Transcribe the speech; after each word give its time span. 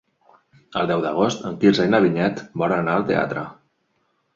El 0.81 0.89
deu 0.93 1.03
d'agost 1.03 1.47
en 1.51 1.61
Quirze 1.65 1.87
i 1.91 1.95
na 1.95 2.03
Vinyet 2.09 2.45
volen 2.65 2.87
anar 2.87 3.01
al 3.01 3.11
teatre. 3.15 3.51